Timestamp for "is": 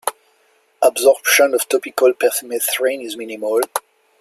3.03-3.15